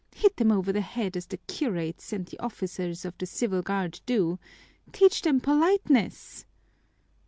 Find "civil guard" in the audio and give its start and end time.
3.27-4.01